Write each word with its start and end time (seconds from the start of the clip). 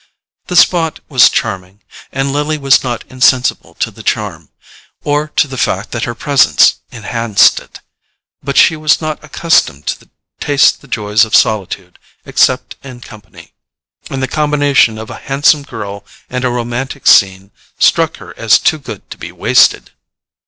The 0.47 0.55
spot 0.55 0.99
was 1.09 1.29
charming, 1.29 1.83
and 2.11 2.33
Lily 2.33 2.57
was 2.57 2.83
not 2.83 3.03
insensible 3.07 3.75
to 3.75 3.91
the 3.91 4.01
charm, 4.01 4.49
or 5.03 5.27
to 5.35 5.47
the 5.47 5.59
fact 5.59 5.91
that 5.91 6.05
her 6.05 6.15
presence 6.15 6.77
enhanced 6.91 7.59
it; 7.59 7.81
but 8.41 8.57
she 8.57 8.75
was 8.75 8.99
not 8.99 9.23
accustomed 9.23 9.85
to 9.85 10.09
taste 10.39 10.81
the 10.81 10.87
joys 10.87 11.23
of 11.23 11.35
solitude 11.35 11.99
except 12.25 12.77
in 12.83 12.99
company, 13.01 13.53
and 14.09 14.23
the 14.23 14.27
combination 14.27 14.97
of 14.97 15.11
a 15.11 15.17
handsome 15.21 15.61
girl 15.61 16.03
and 16.31 16.43
a 16.45 16.49
romantic 16.49 17.05
scene 17.05 17.51
struck 17.77 18.17
her 18.17 18.33
as 18.39 18.57
too 18.57 18.79
good 18.79 19.07
to 19.11 19.19
be 19.19 19.31
wasted. 19.31 19.91